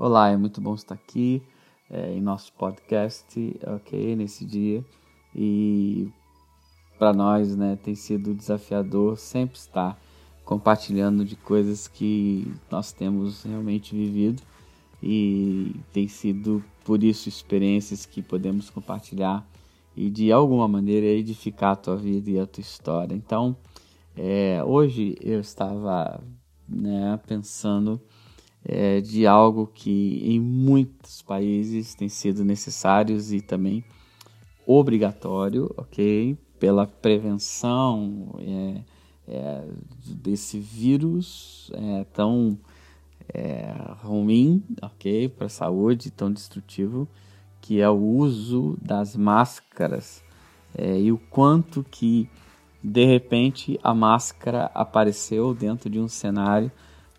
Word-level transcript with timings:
Olá, 0.00 0.30
é 0.30 0.36
muito 0.36 0.60
bom 0.60 0.76
estar 0.76 0.94
aqui 0.94 1.42
é, 1.90 2.12
em 2.12 2.20
nosso 2.20 2.52
podcast, 2.52 3.58
ok, 3.66 4.14
nesse 4.14 4.44
dia. 4.44 4.84
E 5.34 6.08
para 6.96 7.12
nós, 7.12 7.56
né, 7.56 7.76
tem 7.82 7.96
sido 7.96 8.32
desafiador 8.32 9.18
sempre 9.18 9.58
estar 9.58 10.00
compartilhando 10.44 11.24
de 11.24 11.34
coisas 11.34 11.88
que 11.88 12.46
nós 12.70 12.92
temos 12.92 13.42
realmente 13.42 13.92
vivido 13.92 14.40
e 15.02 15.74
tem 15.92 16.06
sido 16.06 16.62
por 16.84 17.02
isso 17.02 17.28
experiências 17.28 18.06
que 18.06 18.22
podemos 18.22 18.70
compartilhar 18.70 19.44
e 19.96 20.08
de 20.10 20.30
alguma 20.30 20.68
maneira 20.68 21.06
edificar 21.06 21.72
a 21.72 21.76
tua 21.76 21.96
vida 21.96 22.30
e 22.30 22.38
a 22.38 22.46
tua 22.46 22.60
história. 22.60 23.16
Então, 23.16 23.56
é, 24.16 24.62
hoje 24.64 25.16
eu 25.20 25.40
estava 25.40 26.22
né, 26.68 27.18
pensando 27.26 28.00
é, 28.68 29.00
de 29.00 29.26
algo 29.26 29.66
que 29.66 30.20
em 30.22 30.38
muitos 30.38 31.22
países 31.22 31.94
tem 31.94 32.08
sido 32.08 32.44
necessários 32.44 33.32
e 33.32 33.40
também 33.40 33.82
obrigatório, 34.66 35.72
ok? 35.74 36.36
Pela 36.60 36.86
prevenção 36.86 38.34
é, 38.38 38.82
é, 39.26 39.64
desse 40.04 40.58
vírus 40.58 41.70
é, 41.72 42.04
tão 42.12 42.58
é, 43.32 43.72
ruim, 44.02 44.62
ok? 44.82 45.30
Para 45.30 45.46
a 45.46 45.50
saúde, 45.50 46.10
tão 46.10 46.30
destrutivo, 46.30 47.08
que 47.62 47.80
é 47.80 47.88
o 47.88 47.96
uso 47.96 48.76
das 48.82 49.16
máscaras 49.16 50.22
é, 50.74 51.00
e 51.00 51.10
o 51.10 51.16
quanto 51.16 51.82
que 51.90 52.28
de 52.82 53.04
repente 53.06 53.80
a 53.82 53.94
máscara 53.94 54.70
apareceu 54.74 55.54
dentro 55.54 55.88
de 55.88 55.98
um 55.98 56.06
cenário 56.06 56.70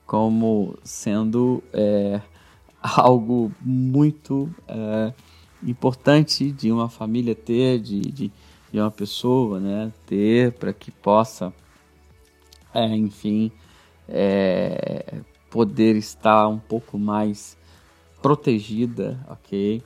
como 0.09 0.75
sendo 0.83 1.61
é, 1.71 2.19
algo 2.81 3.51
muito 3.61 4.49
é, 4.67 5.13
importante 5.61 6.51
de 6.51 6.71
uma 6.71 6.89
família 6.89 7.35
ter, 7.35 7.77
de, 7.79 7.99
de, 7.99 8.31
de 8.71 8.79
uma 8.79 8.89
pessoa 8.89 9.59
né, 9.59 9.93
ter, 10.07 10.53
para 10.53 10.73
que 10.73 10.89
possa, 10.89 11.53
é, 12.73 12.87
enfim, 12.87 13.51
é, 14.07 15.21
poder 15.47 15.95
estar 15.95 16.47
um 16.47 16.57
pouco 16.57 16.97
mais 16.97 17.55
protegida, 18.19 19.23
ok? 19.29 19.83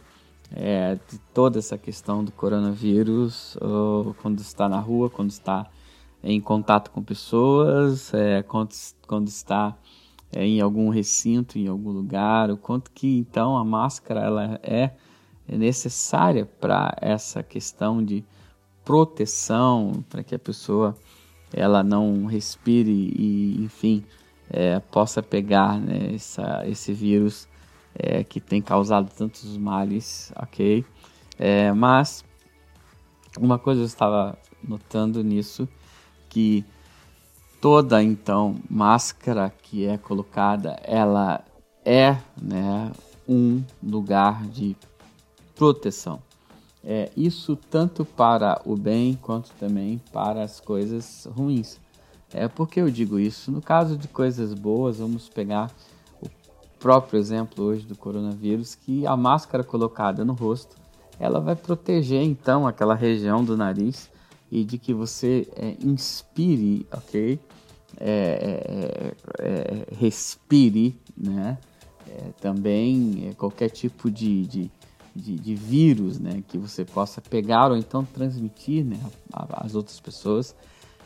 É, 0.55 0.95
de 0.95 1.17
toda 1.33 1.59
essa 1.59 1.77
questão 1.77 2.23
do 2.23 2.31
coronavírus, 2.31 3.57
quando 4.21 4.39
está 4.39 4.69
na 4.69 4.79
rua, 4.79 5.09
quando 5.09 5.31
está 5.31 5.69
em 6.23 6.39
contato 6.39 6.91
com 6.91 7.03
pessoas, 7.03 8.13
é, 8.13 8.41
quando, 8.43 8.69
quando 9.05 9.27
está 9.27 9.75
é, 10.35 10.45
em 10.45 10.61
algum 10.61 10.89
recinto, 10.89 11.57
em 11.57 11.67
algum 11.67 11.91
lugar, 11.91 12.49
o 12.49 12.57
quanto 12.57 12.91
que 12.91 13.17
então 13.17 13.57
a 13.57 13.63
máscara 13.63 14.21
ela 14.21 14.59
é 14.63 14.91
necessária 15.47 16.45
para 16.45 16.95
essa 17.01 17.43
questão 17.43 18.03
de 18.03 18.23
proteção, 18.83 20.03
para 20.09 20.23
que 20.23 20.35
a 20.35 20.39
pessoa 20.39 20.95
ela 21.53 21.83
não 21.83 22.25
respire 22.25 23.13
e, 23.15 23.63
enfim, 23.63 24.03
é, 24.49 24.79
possa 24.79 25.21
pegar 25.21 25.79
né, 25.79 26.15
essa, 26.15 26.63
esse 26.67 26.91
vírus 26.93 27.47
é, 27.95 28.23
que 28.23 28.39
tem 28.39 28.61
causado 28.61 29.11
tantos 29.15 29.57
males, 29.57 30.33
ok? 30.35 30.83
É, 31.37 31.71
mas 31.71 32.25
uma 33.39 33.57
coisa 33.59 33.81
eu 33.81 33.85
estava 33.85 34.37
notando 34.63 35.23
nisso, 35.23 35.67
que 36.29 36.65
toda 37.63 38.03
então 38.03 38.57
máscara 38.69 39.49
que 39.61 39.85
é 39.85 39.97
colocada, 39.97 40.77
ela 40.83 41.41
é 41.85 42.17
né, 42.41 42.91
um 43.25 43.63
lugar 43.81 44.45
de 44.47 44.75
proteção. 45.55 46.19
É, 46.83 47.09
isso 47.15 47.55
tanto 47.55 48.03
para 48.03 48.61
o 48.65 48.75
bem 48.75 49.17
quanto 49.21 49.49
também 49.51 50.01
para 50.11 50.43
as 50.43 50.59
coisas 50.59 51.25
ruins. 51.33 51.79
É 52.33 52.49
porque 52.49 52.81
eu 52.81 52.91
digo 52.91 53.17
isso. 53.17 53.49
No 53.49 53.61
caso 53.61 53.95
de 53.95 54.09
coisas 54.09 54.53
boas, 54.53 54.97
vamos 54.97 55.29
pegar 55.29 55.71
o 56.21 56.27
próprio 56.77 57.17
exemplo 57.17 57.63
hoje 57.63 57.85
do 57.85 57.97
coronavírus, 57.97 58.75
que 58.75 59.07
a 59.07 59.15
máscara 59.15 59.63
colocada 59.63 60.25
no 60.25 60.33
rosto, 60.33 60.75
ela 61.17 61.39
vai 61.39 61.55
proteger 61.55 62.23
então 62.23 62.67
aquela 62.67 62.93
região 62.93 63.41
do 63.41 63.55
nariz 63.55 64.11
e 64.53 64.63
de 64.63 64.77
que 64.77 64.93
você 64.93 65.47
é, 65.55 65.75
inspire, 65.83 66.85
ok? 66.91 67.39
É, 67.99 69.15
é, 69.39 69.43
é, 69.43 69.95
respire, 69.95 70.95
né? 71.17 71.57
É, 72.07 72.29
também 72.39 73.29
é, 73.29 73.33
qualquer 73.33 73.69
tipo 73.69 74.11
de, 74.11 74.45
de, 74.45 74.71
de, 75.15 75.35
de, 75.39 75.55
vírus, 75.55 76.19
né? 76.19 76.43
Que 76.47 76.59
você 76.59 76.85
possa 76.85 77.19
pegar 77.19 77.71
ou 77.71 77.77
então 77.77 78.05
transmitir, 78.05 78.85
né? 78.85 78.99
Às 79.31 79.73
outras 79.73 79.99
pessoas 79.99 80.55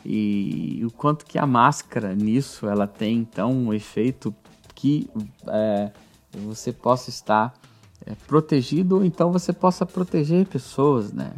e, 0.04 0.84
o 0.84 0.90
quanto 0.90 1.24
que 1.24 1.38
a 1.38 1.46
máscara 1.46 2.14
nisso 2.14 2.68
ela 2.68 2.86
tem 2.86 3.16
então 3.16 3.50
um 3.50 3.72
efeito 3.72 4.34
que 4.74 5.08
você 6.44 6.70
possa 6.70 7.08
estar 7.08 7.54
protegido 8.26 8.96
ou 8.96 9.04
então 9.04 9.32
você 9.32 9.54
possa 9.54 9.86
proteger 9.86 10.46
pessoas, 10.46 11.14
né? 11.14 11.32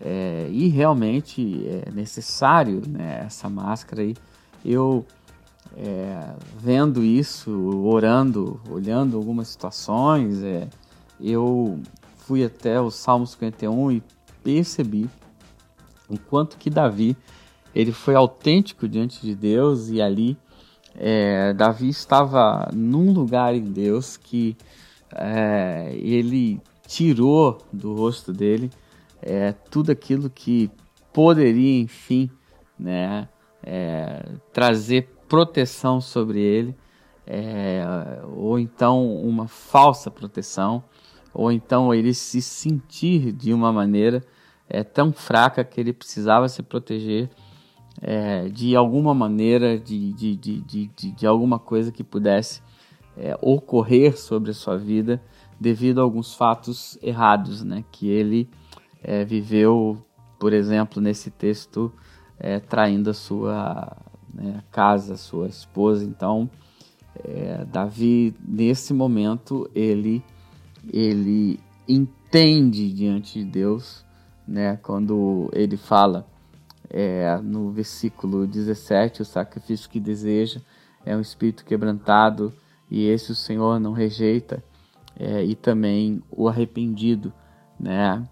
É, 0.00 0.48
e 0.50 0.68
realmente 0.68 1.66
é 1.66 1.90
necessário 1.90 2.82
né, 2.86 3.22
essa 3.24 3.48
máscara 3.48 4.02
aí. 4.02 4.14
Eu 4.64 5.06
é, 5.76 6.34
vendo 6.58 7.02
isso, 7.02 7.50
orando, 7.84 8.60
olhando 8.68 9.16
algumas 9.16 9.48
situações, 9.48 10.42
é, 10.42 10.68
eu 11.20 11.80
fui 12.18 12.44
até 12.44 12.80
o 12.80 12.90
Salmo 12.90 13.26
51 13.26 13.92
e 13.92 14.02
percebi 14.42 15.08
o 16.08 16.18
quanto 16.18 16.56
que 16.56 16.70
Davi 16.70 17.16
ele 17.74 17.92
foi 17.92 18.14
autêntico 18.14 18.88
diante 18.88 19.20
de 19.20 19.34
Deus 19.34 19.88
e 19.88 20.00
ali 20.00 20.36
é, 20.94 21.52
Davi 21.52 21.88
estava 21.88 22.70
num 22.72 23.12
lugar 23.12 23.54
em 23.54 23.64
Deus 23.64 24.16
que 24.16 24.56
é, 25.14 25.92
ele 25.94 26.60
tirou 26.86 27.58
do 27.72 27.94
rosto 27.94 28.32
dele 28.32 28.70
é, 29.26 29.52
tudo 29.52 29.90
aquilo 29.90 30.30
que 30.30 30.70
poderia, 31.12 31.80
enfim, 31.80 32.30
né, 32.78 33.28
é, 33.60 34.24
trazer 34.52 35.08
proteção 35.28 36.00
sobre 36.00 36.40
ele, 36.40 36.76
é, 37.26 37.84
ou 38.36 38.56
então 38.56 39.16
uma 39.16 39.48
falsa 39.48 40.12
proteção, 40.12 40.84
ou 41.34 41.50
então 41.50 41.92
ele 41.92 42.14
se 42.14 42.40
sentir 42.40 43.32
de 43.32 43.52
uma 43.52 43.72
maneira 43.72 44.24
é, 44.68 44.84
tão 44.84 45.12
fraca 45.12 45.64
que 45.64 45.80
ele 45.80 45.92
precisava 45.92 46.48
se 46.48 46.62
proteger 46.62 47.28
é, 48.00 48.48
de 48.48 48.76
alguma 48.76 49.12
maneira, 49.12 49.76
de, 49.76 50.12
de, 50.12 50.36
de, 50.36 50.60
de, 50.60 50.86
de 51.12 51.26
alguma 51.26 51.58
coisa 51.58 51.90
que 51.90 52.04
pudesse 52.04 52.62
é, 53.16 53.36
ocorrer 53.40 54.16
sobre 54.16 54.52
a 54.52 54.54
sua 54.54 54.76
vida 54.76 55.20
devido 55.58 55.98
a 55.98 56.04
alguns 56.04 56.32
fatos 56.32 56.96
errados 57.02 57.64
né, 57.64 57.84
que 57.90 58.08
ele 58.08 58.48
é, 59.02 59.24
viveu, 59.24 60.04
por 60.38 60.52
exemplo, 60.52 61.00
nesse 61.00 61.30
texto 61.30 61.92
é, 62.38 62.60
traindo 62.60 63.10
a 63.10 63.14
sua 63.14 63.96
né, 64.32 64.62
casa, 64.70 65.16
sua 65.16 65.48
esposa. 65.48 66.04
Então, 66.04 66.48
é, 67.24 67.64
Davi, 67.64 68.34
nesse 68.46 68.92
momento, 68.92 69.70
ele, 69.74 70.22
ele 70.92 71.58
entende 71.88 72.92
diante 72.92 73.38
de 73.38 73.44
Deus, 73.44 74.04
né, 74.46 74.78
quando 74.82 75.50
ele 75.52 75.76
fala 75.76 76.26
é, 76.90 77.36
no 77.42 77.70
versículo 77.70 78.46
17: 78.46 79.22
o 79.22 79.24
sacrifício 79.24 79.88
que 79.88 80.00
deseja 80.00 80.60
é 81.04 81.16
um 81.16 81.20
espírito 81.20 81.64
quebrantado, 81.64 82.52
e 82.90 83.06
esse 83.06 83.32
o 83.32 83.34
Senhor 83.34 83.80
não 83.80 83.92
rejeita, 83.92 84.62
é, 85.18 85.42
e 85.44 85.54
também 85.54 86.22
o 86.30 86.48
arrependido, 86.48 87.32
né? 87.78 88.26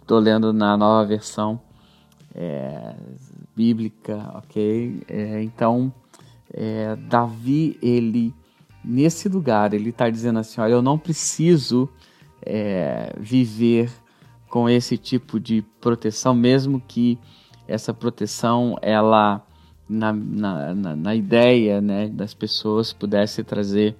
Estou 0.00 0.18
é, 0.18 0.20
lendo 0.20 0.52
na 0.52 0.76
nova 0.76 1.06
versão 1.06 1.58
é, 2.34 2.94
bíblica, 3.56 4.30
ok? 4.34 5.02
É, 5.08 5.42
então, 5.42 5.92
é, 6.52 6.94
Davi, 6.96 7.78
ele, 7.82 8.34
nesse 8.84 9.28
lugar, 9.28 9.72
ele 9.72 9.88
está 9.88 10.10
dizendo 10.10 10.38
assim, 10.38 10.60
olha, 10.60 10.72
eu 10.72 10.82
não 10.82 10.98
preciso 10.98 11.88
é, 12.42 13.14
viver 13.18 13.90
com 14.50 14.68
esse 14.68 14.98
tipo 14.98 15.40
de 15.40 15.62
proteção, 15.80 16.34
mesmo 16.34 16.78
que 16.78 17.18
essa 17.66 17.94
proteção, 17.94 18.76
ela, 18.82 19.44
na, 19.88 20.12
na, 20.12 20.74
na, 20.74 21.14
ideia 21.14 21.80
né, 21.80 22.08
das 22.08 22.34
pessoas, 22.34 22.92
pudesse 22.92 23.42
trazer 23.42 23.96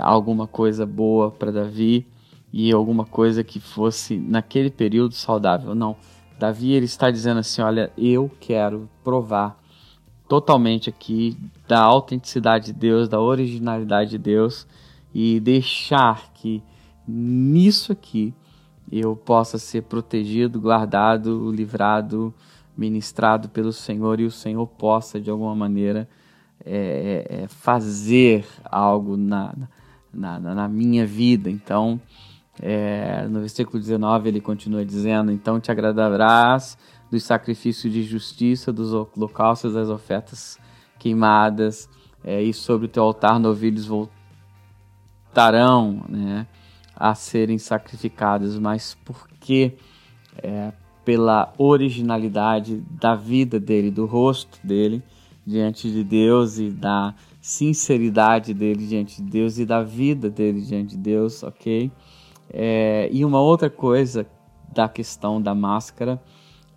alguma 0.00 0.46
coisa 0.46 0.86
boa 0.86 1.30
para 1.30 1.50
Davi 1.50 2.06
e 2.56 2.70
alguma 2.70 3.04
coisa 3.04 3.42
que 3.42 3.58
fosse, 3.58 4.16
naquele 4.16 4.70
período, 4.70 5.12
saudável. 5.12 5.74
Não, 5.74 5.96
Davi 6.38 6.70
ele 6.70 6.84
está 6.84 7.10
dizendo 7.10 7.40
assim: 7.40 7.60
olha, 7.60 7.90
eu 7.98 8.30
quero 8.38 8.88
provar 9.02 9.60
totalmente 10.28 10.88
aqui 10.88 11.36
da 11.66 11.80
autenticidade 11.80 12.66
de 12.66 12.72
Deus, 12.72 13.08
da 13.08 13.20
originalidade 13.20 14.10
de 14.10 14.18
Deus 14.18 14.68
e 15.12 15.40
deixar 15.40 16.32
que 16.32 16.62
nisso 17.08 17.90
aqui 17.90 18.32
eu 18.90 19.16
possa 19.16 19.58
ser 19.58 19.82
protegido, 19.82 20.60
guardado, 20.60 21.50
livrado, 21.50 22.32
ministrado 22.76 23.48
pelo 23.48 23.72
Senhor 23.72 24.20
e 24.20 24.26
o 24.26 24.30
Senhor 24.30 24.64
possa 24.68 25.20
de 25.20 25.28
alguma 25.28 25.56
maneira 25.56 26.08
é, 26.64 27.26
é, 27.28 27.42
é 27.42 27.48
fazer 27.48 28.46
algo 28.64 29.16
na, 29.16 29.52
na, 30.12 30.38
na, 30.38 30.68
minha 30.68 31.04
vida. 31.04 31.50
Então, 31.50 32.00
é, 32.60 33.26
no 33.28 33.40
versículo 33.40 33.78
19 33.78 34.28
ele 34.28 34.40
continua 34.40 34.84
dizendo: 34.84 35.32
Então 35.32 35.58
te 35.60 35.70
agradarás 35.70 36.78
dos 37.10 37.24
sacrifícios 37.24 37.92
de 37.92 38.02
justiça, 38.02 38.72
dos 38.72 38.92
holocaustos, 38.92 39.74
das 39.74 39.88
ofertas 39.88 40.58
queimadas, 40.98 41.88
é, 42.22 42.42
e 42.42 42.52
sobre 42.52 42.86
o 42.86 42.88
teu 42.88 43.02
altar 43.02 43.38
novilhos 43.38 43.86
voltarão 45.32 46.04
né, 46.08 46.46
a 46.96 47.14
serem 47.14 47.58
sacrificados, 47.58 48.58
mas 48.58 48.96
porque 49.04 49.76
é, 50.38 50.72
pela 51.04 51.52
originalidade 51.58 52.82
da 52.90 53.14
vida 53.14 53.60
dele, 53.60 53.90
do 53.90 54.06
rosto 54.06 54.58
dele 54.64 55.02
diante 55.46 55.90
de 55.90 56.02
Deus 56.02 56.58
e 56.58 56.70
da 56.70 57.14
sinceridade 57.40 58.54
dele 58.54 58.86
diante 58.86 59.22
de 59.22 59.30
Deus 59.30 59.58
e 59.58 59.66
da 59.66 59.82
vida 59.82 60.30
dele 60.30 60.62
diante 60.62 60.96
de 60.96 61.02
Deus, 61.02 61.42
ok? 61.42 61.92
É, 62.56 63.08
e 63.10 63.24
uma 63.24 63.40
outra 63.40 63.68
coisa 63.68 64.24
da 64.72 64.88
questão 64.88 65.42
da 65.42 65.56
máscara 65.56 66.22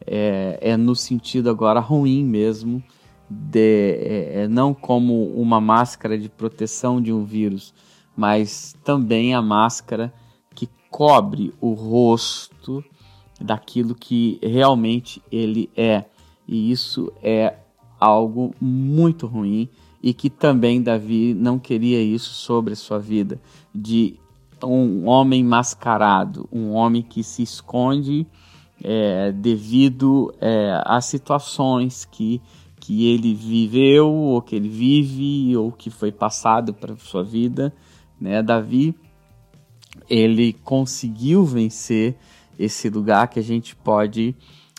é, 0.06 0.58
é 0.60 0.76
no 0.76 0.96
sentido 0.96 1.52
agora 1.52 1.80
ruim 1.80 2.26
mesmo, 2.26 2.84
de, 3.30 3.60
é, 3.60 4.32
é, 4.42 4.48
não 4.48 4.74
como 4.74 5.26
uma 5.40 5.62
máscara 5.62 6.18
de 6.18 6.30
proteção 6.30 7.00
de 7.00 7.14
um 7.14 7.24
vírus, 7.24 7.76
mas 8.16 8.76
também 8.84 9.36
a 9.36 9.42
máscara 9.42 10.12
que 10.56 10.68
cobre 10.90 11.54
o 11.62 11.74
rosto 11.74 12.84
daquilo 13.40 13.94
que 13.94 14.40
realmente 14.42 15.22
ele 15.32 15.70
é. 15.78 16.06
E 16.48 16.72
isso 16.72 17.14
é 17.22 17.56
algo 18.00 18.56
muito 18.60 19.28
ruim 19.28 19.70
e 20.02 20.12
que 20.12 20.30
também 20.30 20.82
Davi 20.82 21.36
não 21.36 21.60
queria 21.60 22.02
isso 22.02 22.34
sobre 22.34 22.74
a 22.74 22.76
sua 22.76 22.98
vida, 22.98 23.40
de 23.76 24.20
um 24.64 25.08
homem 25.08 25.44
mascarado, 25.44 26.48
um 26.52 26.72
homem 26.72 27.02
que 27.02 27.24
se 27.24 27.44
esconde 27.44 28.26
é, 28.84 29.32
devido 29.32 30.34
é, 30.40 30.82
a 30.86 31.02
situações 31.02 32.06
que, 32.06 32.42
que 32.80 33.08
ele 33.08 33.34
viveu, 33.34 34.10
ou 34.10 34.42
que 34.42 34.56
ele 34.56 34.70
vive, 34.70 35.56
ou 35.58 35.72
que 35.72 35.90
foi 35.90 36.12
passado 36.12 36.74
para 36.74 36.96
sua 36.96 37.24
vida. 37.24 37.74
Né? 38.20 38.42
Davi, 38.42 38.96
ele 40.10 40.54
conseguiu 40.54 41.44
vencer 41.44 42.16
esse 42.58 42.90
lugar 42.90 43.28
que 43.28 43.40
a 43.40 43.44
gente 43.44 43.76
pode 43.76 44.36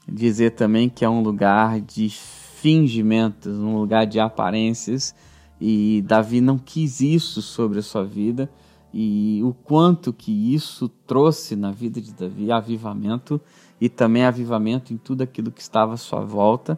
dizer 0.07 0.53
também 0.53 0.89
que 0.89 1.05
é 1.05 1.09
um 1.09 1.23
lugar 1.23 1.81
de 1.81 2.09
fingimentos, 2.09 3.59
um 3.59 3.77
lugar 3.77 4.07
de 4.07 4.19
aparências, 4.19 5.15
e 5.61 6.03
Davi 6.07 6.41
não 6.41 6.59
quis 6.59 7.01
isso 7.01 7.43
sobre 7.43 7.79
a 7.79 7.83
sua 7.83 8.05
vida, 8.05 8.51
e 9.01 9.41
o 9.45 9.55
quanto 9.55 10.13
que 10.13 10.53
isso 10.53 10.89
trouxe 10.89 11.55
na 11.55 11.71
vida 11.71 12.01
de 12.01 12.13
Davi 12.13 12.51
avivamento 12.51 13.41
e 13.81 13.89
também 13.89 14.25
avivamento 14.25 14.93
em 14.93 14.97
tudo 14.97 15.23
aquilo 15.23 15.53
que 15.53 15.61
estava 15.61 15.95
à 15.95 15.97
sua 15.97 16.25
volta, 16.25 16.77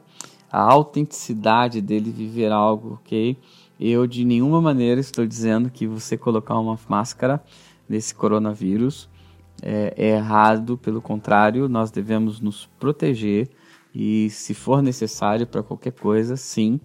a 0.52 0.60
autenticidade 0.60 1.80
dele 1.80 2.10
viver 2.10 2.52
algo, 2.52 2.98
ok? 3.00 3.38
Eu 3.80 4.06
de 4.06 4.22
nenhuma 4.26 4.60
maneira 4.60 5.00
estou 5.00 5.26
dizendo 5.26 5.70
que 5.70 5.86
você 5.86 6.18
colocar 6.18 6.58
uma 6.58 6.78
máscara 6.86 7.42
nesse 7.88 8.14
coronavírus 8.14 9.08
é, 9.62 9.94
é 9.96 10.08
errado, 10.10 10.76
pelo 10.76 11.00
contrário, 11.00 11.70
nós 11.70 11.90
devemos 11.90 12.38
nos 12.38 12.68
proteger 12.78 13.48
e, 13.94 14.28
se 14.28 14.52
for 14.52 14.82
necessário 14.82 15.46
para 15.46 15.62
qualquer 15.62 15.92
coisa, 15.92 16.36
sim, 16.36 16.78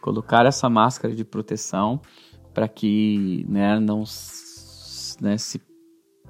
colocar 0.00 0.46
essa 0.46 0.68
máscara 0.68 1.14
de 1.14 1.24
proteção 1.24 2.00
para 2.52 2.66
que 2.66 3.46
né, 3.48 3.78
não 3.78 4.04
né, 5.20 5.36
se 5.38 5.60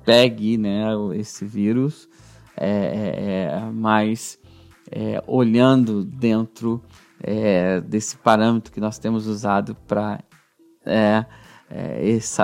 pegue 0.05 0.57
né, 0.57 0.89
esse 1.15 1.45
vírus 1.45 2.09
é, 2.57 2.69
é, 2.69 3.57
é, 3.57 3.71
mas 3.73 4.39
é, 4.91 5.23
olhando 5.27 6.05
dentro 6.05 6.83
é, 7.23 7.81
desse 7.81 8.17
parâmetro 8.17 8.73
que 8.73 8.81
nós 8.81 8.99
temos 8.99 9.27
usado 9.27 9.75
para 9.87 10.23
é, 10.85 11.25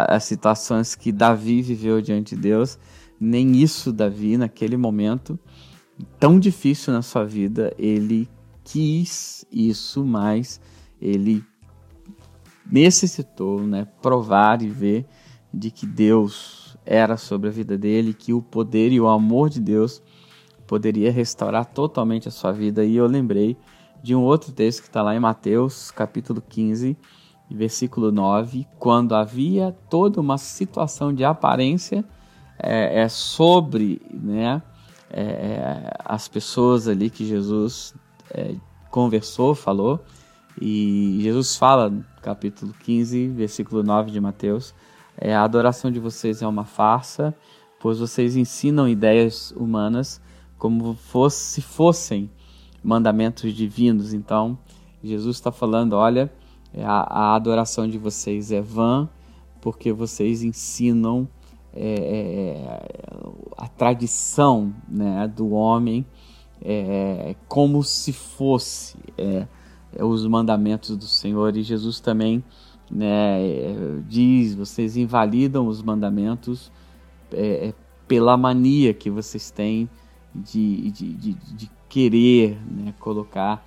as 0.08 0.24
situações 0.24 0.94
que 0.94 1.10
Davi 1.10 1.60
viveu 1.60 2.00
diante 2.00 2.36
de 2.36 2.42
Deus, 2.42 2.78
nem 3.18 3.56
isso 3.56 3.92
Davi 3.92 4.36
naquele 4.36 4.76
momento 4.76 5.38
tão 6.18 6.38
difícil 6.38 6.92
na 6.92 7.02
sua 7.02 7.24
vida 7.24 7.74
ele 7.78 8.28
quis 8.64 9.44
isso, 9.50 10.04
mas 10.04 10.60
ele 11.00 11.44
necessitou, 12.70 13.62
né, 13.62 13.86
provar 14.02 14.62
e 14.62 14.68
ver 14.68 15.06
de 15.56 15.70
que 15.70 15.86
Deus 15.86 16.76
era 16.84 17.16
sobre 17.16 17.48
a 17.48 17.52
vida 17.52 17.78
dele, 17.78 18.12
que 18.12 18.32
o 18.32 18.42
poder 18.42 18.92
e 18.92 19.00
o 19.00 19.08
amor 19.08 19.48
de 19.48 19.58
Deus 19.58 20.02
poderia 20.66 21.10
restaurar 21.10 21.64
totalmente 21.64 22.28
a 22.28 22.30
sua 22.30 22.52
vida. 22.52 22.84
E 22.84 22.96
eu 22.96 23.06
lembrei 23.06 23.56
de 24.02 24.14
um 24.14 24.22
outro 24.22 24.52
texto 24.52 24.82
que 24.82 24.88
está 24.88 25.02
lá 25.02 25.16
em 25.16 25.20
Mateus, 25.20 25.90
capítulo 25.90 26.42
15, 26.46 26.96
versículo 27.50 28.12
9, 28.12 28.66
quando 28.78 29.14
havia 29.14 29.74
toda 29.88 30.20
uma 30.20 30.36
situação 30.36 31.14
de 31.14 31.24
aparência 31.24 32.04
é, 32.58 33.00
é 33.00 33.08
sobre 33.08 34.02
né, 34.12 34.62
é, 35.10 35.22
é 35.22 35.90
as 36.04 36.28
pessoas 36.28 36.86
ali 36.86 37.08
que 37.08 37.24
Jesus 37.24 37.94
é, 38.30 38.54
conversou, 38.90 39.54
falou, 39.54 40.04
e 40.60 41.18
Jesus 41.22 41.56
fala, 41.56 41.92
capítulo 42.22 42.74
15, 42.82 43.28
versículo 43.28 43.82
9 43.82 44.10
de 44.10 44.20
Mateus, 44.20 44.74
é, 45.18 45.34
a 45.34 45.42
adoração 45.42 45.90
de 45.90 45.98
vocês 45.98 46.42
é 46.42 46.46
uma 46.46 46.64
farsa, 46.64 47.34
pois 47.80 47.98
vocês 47.98 48.36
ensinam 48.36 48.88
ideias 48.88 49.52
humanas 49.52 50.20
como 50.58 50.94
fosse, 50.94 51.54
se 51.54 51.62
fossem 51.62 52.30
mandamentos 52.82 53.52
divinos. 53.52 54.12
Então, 54.12 54.58
Jesus 55.02 55.36
está 55.36 55.50
falando: 55.52 55.94
olha, 55.94 56.32
é, 56.72 56.84
a, 56.84 57.00
a, 57.00 57.34
adoração 57.34 57.88
de 57.88 57.98
vocês 57.98 58.52
é 58.52 58.60
vã, 58.60 59.08
porque 59.60 59.92
vocês 59.92 60.42
ensinam 60.42 61.28
é, 61.72 61.94
é, 61.94 63.38
a 63.56 63.68
tradição 63.68 64.74
né, 64.88 65.28
do 65.28 65.50
homem 65.50 66.06
é, 66.62 67.34
como 67.48 67.82
se 67.82 68.12
fosse 68.12 68.96
é, 69.18 69.46
os 70.02 70.26
mandamentos 70.26 70.96
do 70.96 71.06
Senhor. 71.06 71.56
E 71.56 71.62
Jesus 71.62 72.00
também 72.00 72.42
né, 72.90 73.38
diz: 74.08 74.54
vocês 74.54 74.96
invalidam 74.96 75.66
os 75.66 75.82
mandamentos 75.82 76.70
é, 77.32 77.68
é, 77.68 77.74
pela 78.06 78.36
mania 78.36 78.94
que 78.94 79.10
vocês 79.10 79.50
têm 79.50 79.88
de, 80.34 80.90
de, 80.90 81.12
de, 81.14 81.32
de 81.34 81.70
querer 81.88 82.58
né, 82.64 82.94
colocar 82.98 83.64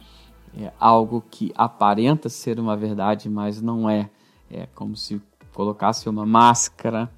é, 0.58 0.72
algo 0.80 1.24
que 1.30 1.52
aparenta 1.56 2.30
ser 2.30 2.60
uma 2.60 2.76
verdade, 2.76 3.30
mas 3.30 3.62
não 3.62 3.90
é. 3.90 4.10
É 4.52 4.66
como 4.74 4.96
se 4.96 5.22
colocasse 5.54 6.10
uma 6.10 6.26
máscara 6.26 7.12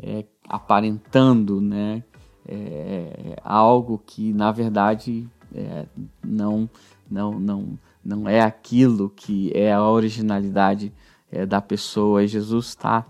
é, 0.00 0.24
aparentando 0.48 1.60
né, 1.60 2.04
é, 2.46 3.36
algo 3.42 4.00
que 4.04 4.32
na 4.32 4.52
verdade 4.52 5.28
é, 5.52 5.86
não, 6.24 6.68
não, 7.10 7.40
não, 7.40 7.78
não 8.04 8.28
é 8.28 8.40
aquilo 8.40 9.10
que 9.10 9.50
é 9.54 9.72
a 9.72 9.82
originalidade 9.82 10.92
é, 11.30 11.44
da 11.44 11.60
pessoa 11.60 12.22
e 12.22 12.28
Jesus 12.28 12.66
está 12.66 13.06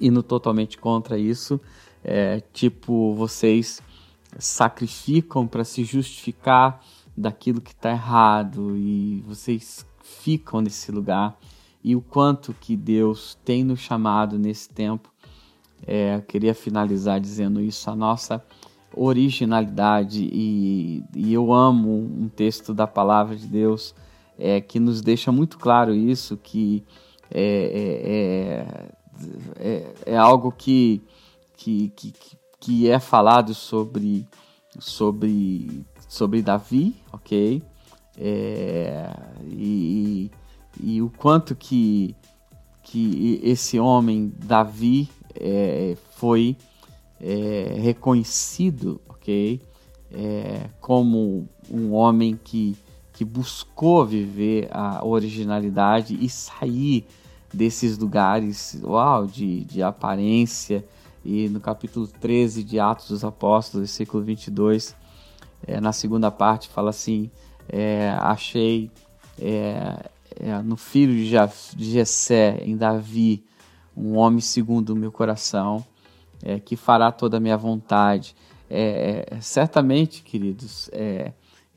indo 0.00 0.22
totalmente 0.22 0.78
contra 0.78 1.18
isso. 1.18 1.60
É, 2.02 2.40
tipo, 2.52 3.14
vocês 3.14 3.82
sacrificam 4.38 5.46
para 5.46 5.64
se 5.64 5.84
justificar 5.84 6.80
daquilo 7.16 7.60
que 7.60 7.72
está 7.72 7.90
errado 7.90 8.76
e 8.76 9.22
vocês 9.26 9.84
ficam 10.02 10.60
nesse 10.60 10.92
lugar. 10.92 11.38
E 11.82 11.96
o 11.96 12.00
quanto 12.00 12.54
que 12.54 12.76
Deus 12.76 13.38
tem 13.44 13.64
nos 13.64 13.80
chamado 13.80 14.38
nesse 14.38 14.68
tempo. 14.68 15.12
É, 15.86 16.16
eu 16.16 16.22
queria 16.22 16.54
finalizar 16.54 17.20
dizendo 17.20 17.60
isso, 17.60 17.88
a 17.88 17.94
nossa 17.94 18.44
originalidade 18.94 20.28
e, 20.32 21.04
e 21.14 21.32
eu 21.32 21.52
amo 21.52 21.94
um 21.94 22.28
texto 22.28 22.74
da 22.74 22.86
palavra 22.86 23.36
de 23.36 23.46
Deus 23.46 23.94
é, 24.38 24.60
que 24.60 24.78
nos 24.78 25.00
deixa 25.00 25.32
muito 25.32 25.58
claro 25.58 25.94
isso, 25.94 26.36
que 26.36 26.84
é, 27.30 28.64
é, 29.58 29.68
é, 29.68 29.94
é 30.06 30.16
algo 30.16 30.52
que, 30.52 31.02
que, 31.56 31.88
que, 31.90 32.14
que 32.60 32.90
é 32.90 32.98
falado 32.98 33.54
sobre, 33.54 34.26
sobre, 34.78 35.84
sobre 36.08 36.42
Davi, 36.42 36.94
ok? 37.12 37.62
é, 38.18 39.10
e, 39.46 40.30
e, 40.80 41.00
o 41.00 41.08
quanto 41.08 41.54
que, 41.54 42.16
que 42.82 43.40
esse 43.44 43.78
homem, 43.78 44.32
Davi, 44.44 45.08
é, 45.34 45.96
foi 46.16 46.56
é, 47.20 47.76
reconhecido, 47.78 49.00
ok? 49.08 49.60
É, 50.10 50.68
como 50.80 51.48
um 51.70 51.92
homem 51.92 52.38
que, 52.42 52.76
que 53.18 53.24
buscou 53.24 54.06
viver 54.06 54.68
a 54.70 55.04
originalidade 55.04 56.16
e 56.20 56.28
sair 56.28 57.04
desses 57.52 57.98
lugares 57.98 58.80
uau, 58.84 59.26
de, 59.26 59.64
de 59.64 59.82
aparência. 59.82 60.84
E 61.24 61.48
no 61.48 61.58
capítulo 61.58 62.06
13 62.06 62.62
de 62.62 62.78
Atos 62.78 63.08
dos 63.08 63.24
Apóstolos, 63.24 63.88
versículo 63.88 64.22
22, 64.22 64.94
é, 65.66 65.80
na 65.80 65.90
segunda 65.92 66.30
parte, 66.30 66.68
fala 66.68 66.90
assim: 66.90 67.28
é, 67.68 68.10
Achei 68.20 68.88
é, 69.36 69.98
no 70.64 70.76
filho 70.76 71.12
de, 71.14 71.76
de 71.76 71.90
Jessé, 71.90 72.62
em 72.62 72.76
Davi, 72.76 73.44
um 73.96 74.16
homem 74.16 74.40
segundo 74.40 74.90
o 74.90 74.96
meu 74.96 75.10
coração, 75.10 75.84
que 76.64 76.76
fará 76.76 77.10
toda 77.10 77.38
a 77.38 77.40
minha 77.40 77.56
vontade. 77.56 78.36
Certamente, 79.40 80.22
queridos, 80.22 80.88
é, 80.92 81.32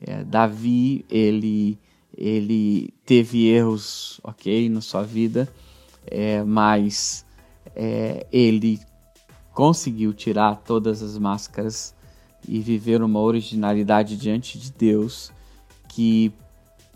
é, 0.06 0.24
Davi 0.24 1.04
ele 1.10 1.78
ele 2.14 2.92
teve 3.06 3.48
erros, 3.48 4.20
ok, 4.22 4.68
na 4.68 4.82
sua 4.82 5.02
vida, 5.02 5.48
mas 6.46 7.24
ele 8.30 8.78
conseguiu 9.54 10.12
tirar 10.12 10.56
todas 10.56 11.02
as 11.02 11.16
máscaras 11.16 11.94
e 12.46 12.60
viver 12.60 13.02
uma 13.02 13.18
originalidade 13.18 14.18
diante 14.18 14.58
de 14.58 14.70
Deus 14.70 15.32
que 15.88 16.30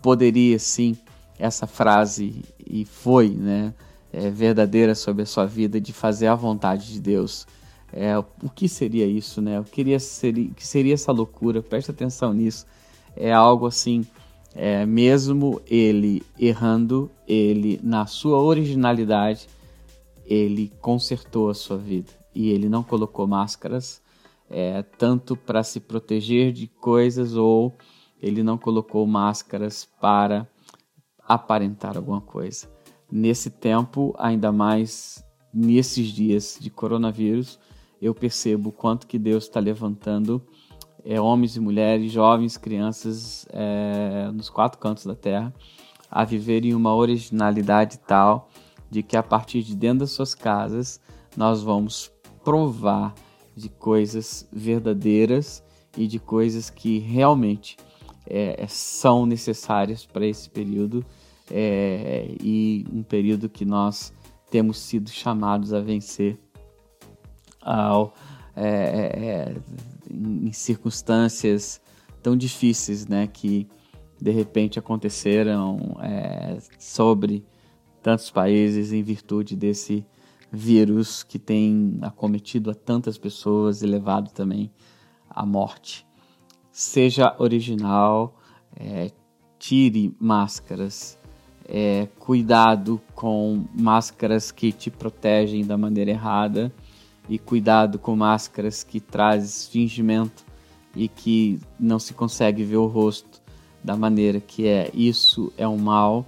poderia 0.03 0.59
sim 0.59 0.95
essa 1.39 1.65
frase 1.65 2.43
e 2.63 2.85
foi, 2.85 3.29
né? 3.29 3.73
é, 4.11 4.29
verdadeira 4.29 4.95
sobre 4.95 5.23
a 5.23 5.25
sua 5.25 5.45
vida, 5.45 5.79
de 5.79 5.93
fazer 5.93 6.27
a 6.27 6.35
vontade 6.35 6.91
de 6.93 6.99
Deus. 6.99 7.45
É, 7.91 8.17
o 8.17 8.49
que 8.53 8.67
seria 8.67 9.05
isso, 9.05 9.41
né? 9.41 9.59
O 9.59 9.63
que 9.63 9.99
seria, 9.99 10.49
que 10.49 10.65
seria 10.65 10.93
essa 10.93 11.11
loucura? 11.11 11.61
Preste 11.61 11.91
atenção 11.91 12.33
nisso. 12.33 12.65
É 13.19 13.33
algo 13.33 13.65
assim, 13.65 14.05
é, 14.53 14.85
mesmo 14.85 15.61
ele 15.67 16.23
errando, 16.37 17.11
ele 17.27 17.79
na 17.83 18.05
sua 18.05 18.39
originalidade, 18.39 19.47
ele 20.25 20.71
consertou 20.81 21.49
a 21.49 21.53
sua 21.53 21.77
vida. 21.77 22.11
E 22.33 22.49
ele 22.49 22.69
não 22.69 22.83
colocou 22.83 23.25
máscaras, 23.25 24.01
é, 24.49 24.81
tanto 24.81 25.35
para 25.35 25.63
se 25.63 25.79
proteger 25.79 26.51
de 26.51 26.67
coisas 26.67 27.35
ou 27.35 27.75
ele 28.21 28.43
não 28.43 28.57
colocou 28.57 29.05
máscaras 29.05 29.87
para 29.99 30.47
aparentar 31.27 31.97
alguma 31.97 32.21
coisa. 32.21 32.67
Nesse 33.11 33.49
tempo, 33.49 34.13
ainda 34.17 34.51
mais 34.51 35.23
nesses 35.53 36.07
dias 36.07 36.57
de 36.59 36.69
coronavírus, 36.69 37.59
eu 38.01 38.13
percebo 38.13 38.71
quanto 38.71 39.07
que 39.07 39.17
Deus 39.17 39.45
está 39.45 39.59
levantando 39.59 40.41
é, 41.07 41.21
homens 41.21 41.55
e 41.55 41.59
mulheres, 41.61 42.11
jovens, 42.11 42.57
crianças 42.57 43.47
é, 43.51 44.29
nos 44.33 44.49
quatro 44.49 44.77
cantos 44.77 45.05
da 45.05 45.15
terra 45.15 45.53
a 46.11 46.25
viverem 46.25 46.75
uma 46.75 46.93
originalidade 46.93 47.97
tal 47.99 48.49
de 48.91 49.01
que 49.01 49.15
a 49.15 49.23
partir 49.23 49.63
de 49.63 49.73
dentro 49.73 49.99
das 49.99 50.11
suas 50.11 50.35
casas 50.35 50.99
nós 51.35 51.63
vamos 51.63 52.11
provar 52.43 53.15
de 53.55 53.69
coisas 53.69 54.47
verdadeiras 54.51 55.63
e 55.97 56.07
de 56.07 56.19
coisas 56.19 56.69
que 56.69 56.99
realmente 56.99 57.77
é, 58.25 58.65
são 58.67 59.25
necessárias 59.25 60.05
para 60.05 60.25
esse 60.25 60.49
período 60.49 61.05
é, 61.49 62.35
e 62.41 62.85
um 62.91 63.01
período 63.01 63.47
que 63.47 63.63
nós 63.63 64.13
temos 64.51 64.77
sido 64.79 65.09
chamados 65.09 65.73
a 65.73 65.79
vencer 65.79 66.37
ao, 67.61 68.13
é, 68.55 69.55
em 70.17 70.51
circunstâncias 70.51 71.81
tão 72.21 72.35
difíceis 72.35 73.07
né, 73.07 73.27
que 73.27 73.67
de 74.19 74.31
repente 74.31 74.79
aconteceram 74.79 75.97
é, 76.01 76.57
sobre 76.79 77.45
tantos 78.01 78.31
países 78.31 78.91
em 78.91 79.03
virtude 79.03 79.55
desse 79.55 80.05
vírus 80.51 81.23
que 81.23 81.37
tem 81.37 81.97
acometido 82.01 82.71
a 82.71 82.73
tantas 82.73 83.17
pessoas 83.17 83.81
e 83.81 83.85
levado 83.85 84.31
também 84.31 84.71
à 85.29 85.45
morte. 85.45 86.05
Seja 86.71 87.35
original, 87.37 88.39
é, 88.75 89.11
tire 89.59 90.15
máscaras, 90.19 91.17
é, 91.67 92.07
cuidado 92.17 93.01
com 93.13 93.65
máscaras 93.73 94.51
que 94.51 94.71
te 94.71 94.89
protegem 94.89 95.65
da 95.65 95.77
maneira 95.77 96.11
errada 96.11 96.71
e 97.29 97.37
cuidado 97.37 97.99
com 97.99 98.15
máscaras 98.15 98.83
que 98.83 98.99
trazem 98.99 99.71
fingimento 99.71 100.45
e 100.95 101.07
que 101.07 101.59
não 101.79 101.99
se 101.99 102.13
consegue 102.13 102.63
ver 102.63 102.77
o 102.77 102.87
rosto 102.87 103.41
da 103.83 103.95
maneira 103.95 104.39
que 104.39 104.67
é. 104.67 104.89
Isso 104.93 105.51
é 105.57 105.67
um 105.67 105.77
mal, 105.77 106.25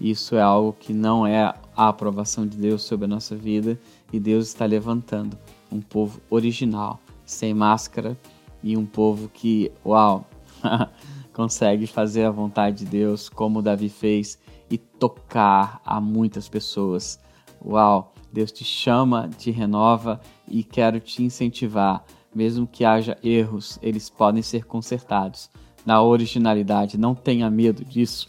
isso 0.00 0.36
é 0.36 0.42
algo 0.42 0.76
que 0.78 0.92
não 0.92 1.26
é 1.26 1.42
a 1.76 1.88
aprovação 1.88 2.46
de 2.46 2.56
Deus 2.56 2.82
sobre 2.82 3.06
a 3.06 3.08
nossa 3.08 3.36
vida 3.36 3.78
e 4.12 4.18
Deus 4.18 4.48
está 4.48 4.66
levantando 4.66 5.38
um 5.70 5.80
povo 5.80 6.20
original, 6.28 7.00
sem 7.24 7.54
máscara 7.54 8.16
e 8.62 8.76
um 8.76 8.84
povo 8.84 9.28
que, 9.28 9.70
uau, 9.84 10.26
consegue 11.32 11.86
fazer 11.86 12.24
a 12.24 12.30
vontade 12.30 12.84
de 12.84 12.86
Deus 12.86 13.28
como 13.28 13.62
Davi 13.62 13.88
fez 13.88 14.38
e 14.70 14.76
tocar 14.76 15.80
a 15.84 16.00
muitas 16.00 16.48
pessoas. 16.48 17.18
Uau, 17.64 18.12
Deus 18.32 18.52
te 18.52 18.64
chama, 18.64 19.28
te 19.28 19.50
renova 19.50 20.20
e 20.46 20.62
quero 20.62 21.00
te 21.00 21.22
incentivar. 21.22 22.04
Mesmo 22.34 22.66
que 22.66 22.84
haja 22.84 23.18
erros, 23.22 23.78
eles 23.82 24.08
podem 24.08 24.42
ser 24.42 24.64
consertados. 24.64 25.50
Na 25.84 26.02
originalidade, 26.02 26.98
não 26.98 27.14
tenha 27.14 27.50
medo 27.50 27.84
disso. 27.84 28.28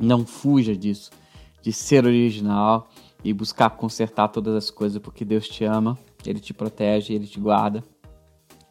Não 0.00 0.24
fuja 0.24 0.76
disso, 0.76 1.10
de 1.60 1.72
ser 1.72 2.06
original 2.06 2.88
e 3.24 3.32
buscar 3.32 3.70
consertar 3.70 4.28
todas 4.28 4.54
as 4.54 4.70
coisas, 4.70 5.00
porque 5.00 5.24
Deus 5.24 5.48
te 5.48 5.64
ama, 5.64 5.98
Ele 6.24 6.40
te 6.40 6.54
protege, 6.54 7.12
Ele 7.12 7.26
te 7.26 7.38
guarda, 7.38 7.82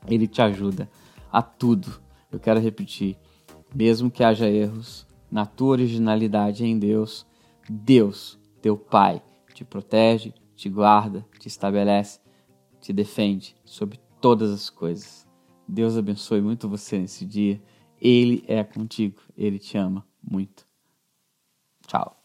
Ele 0.07 0.27
te 0.27 0.41
ajuda 0.41 0.89
a 1.31 1.41
tudo. 1.41 2.01
Eu 2.31 2.39
quero 2.39 2.59
repetir: 2.59 3.17
mesmo 3.73 4.09
que 4.09 4.23
haja 4.23 4.49
erros, 4.49 5.05
na 5.29 5.45
tua 5.45 5.71
originalidade 5.71 6.65
em 6.65 6.77
Deus, 6.77 7.25
Deus, 7.69 8.39
teu 8.61 8.77
Pai, 8.77 9.21
te 9.53 9.65
protege, 9.65 10.33
te 10.55 10.69
guarda, 10.69 11.25
te 11.39 11.47
estabelece, 11.47 12.19
te 12.79 12.93
defende 12.93 13.55
sobre 13.65 13.99
todas 14.19 14.51
as 14.51 14.69
coisas. 14.69 15.27
Deus 15.67 15.97
abençoe 15.97 16.41
muito 16.41 16.69
você 16.69 16.99
nesse 16.99 17.25
dia. 17.25 17.61
Ele 17.99 18.43
é 18.47 18.63
contigo, 18.63 19.21
ele 19.37 19.59
te 19.59 19.77
ama 19.77 20.05
muito. 20.21 20.67
Tchau. 21.87 22.20